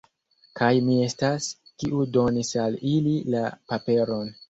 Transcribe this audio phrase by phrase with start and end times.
[0.59, 1.51] Kaj mi estas,
[1.85, 4.39] kiu donis al ili la paperon!